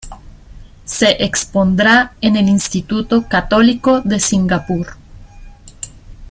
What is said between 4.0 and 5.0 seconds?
de Singapur.